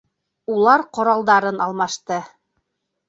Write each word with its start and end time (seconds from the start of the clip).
Улар 0.53 0.83
ҡоралдарын 0.99 1.61
алмашты. 1.69 2.21